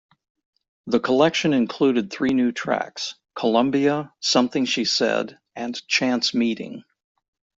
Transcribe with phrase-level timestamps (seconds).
[0.87, 6.85] The collection included three new tracks, "Columbia", "Something She Said", and "Chance Meeting".